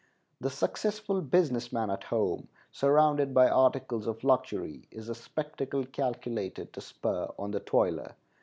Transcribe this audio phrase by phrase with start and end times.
[0.39, 6.73] The successful business man at home, surrounded by articles of luxury, is a spectacle calculated
[6.73, 8.15] to spur on the toiler.